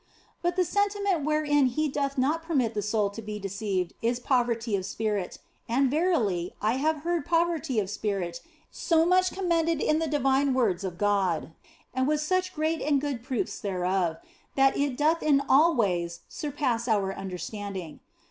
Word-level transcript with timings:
But 0.41 0.55
the 0.55 0.65
sentiment 0.65 1.25
wherein 1.25 1.67
He 1.67 1.87
doth 1.87 2.17
not 2.17 2.41
permit 2.41 2.73
the 2.73 2.81
soul 2.81 3.11
to 3.11 3.21
be 3.21 3.37
deceived 3.37 3.93
is 4.01 4.19
poverty 4.19 4.75
of 4.75 4.83
spirit, 4.83 5.37
and 5.69 5.91
verily, 5.91 6.55
I 6.59 6.77
have 6.77 7.01
heard 7.03 7.23
poverty 7.23 7.79
of 7.79 7.87
spirit 7.87 8.41
so 8.71 9.05
much 9.05 9.31
commended 9.31 9.79
in 9.79 9.99
the 9.99 10.07
divine 10.07 10.55
words 10.55 10.83
of 10.83 10.97
God 10.97 11.51
(and 11.93 12.07
with 12.07 12.19
such 12.19 12.55
great 12.55 12.81
and 12.81 12.99
good 12.99 13.21
proofs 13.21 13.59
thereof) 13.59 14.17
that 14.55 14.75
it 14.75 14.97
doth 14.97 15.21
in 15.21 15.43
all 15.47 15.75
ways 15.75 16.21
surpass 16.27 16.87
our 16.87 17.13
understanding. 17.13 17.99